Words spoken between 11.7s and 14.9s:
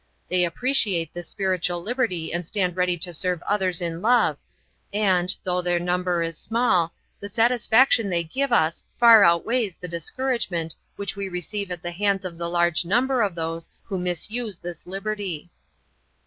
the hands of the large number of those who misuse this